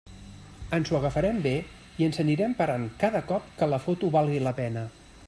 Ens 0.77 0.91
ho 0.93 0.95
agafarem 0.99 1.41
bé 1.43 1.51
i 2.03 2.07
ens 2.07 2.19
anirem 2.25 2.55
parant 2.63 2.87
cada 3.05 3.21
cop 3.33 3.55
que 3.61 3.71
la 3.75 3.81
foto 3.85 4.11
valgui 4.17 4.45
la 4.49 4.59
pena. 4.63 4.89